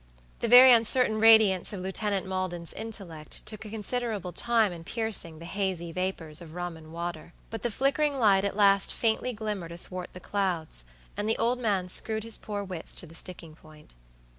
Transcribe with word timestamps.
The 0.39 0.47
very 0.47 0.71
uncertain 0.73 1.19
radiance 1.19 1.71
of 1.73 1.79
Lieutenant 1.81 2.25
Maldon's 2.25 2.73
intellect 2.73 3.45
took 3.45 3.65
a 3.65 3.69
considerable 3.69 4.31
time 4.31 4.71
in 4.73 4.83
piercing 4.83 5.37
the 5.37 5.45
hazy 5.45 5.91
vapors 5.91 6.41
of 6.41 6.55
rum 6.55 6.75
and 6.75 6.91
water; 6.91 7.33
but 7.51 7.61
the 7.61 7.69
flickering 7.69 8.17
light 8.17 8.43
at 8.43 8.55
last 8.57 8.95
faintly 8.95 9.31
glimmered 9.31 9.71
athwart 9.71 10.13
the 10.13 10.19
clouds, 10.19 10.85
and 11.15 11.29
the 11.29 11.37
old 11.37 11.59
man 11.59 11.87
screwed 11.87 12.23
his 12.23 12.39
poor 12.39 12.63
wits 12.63 12.95
to 12.95 13.05
the 13.05 13.13
sticking 13.13 13.53
point. 13.53 13.93